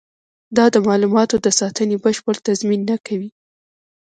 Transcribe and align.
دا 0.57 0.65
د 0.73 0.75
معلوماتو 0.87 1.35
د 1.45 1.47
ساتنې 1.59 1.95
بشپړ 2.03 2.35
تضمین 2.47 2.81
نه 2.89 2.97
کوي. 3.05 3.29